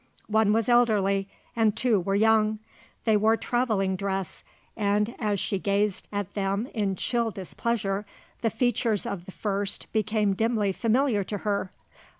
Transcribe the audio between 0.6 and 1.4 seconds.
elderly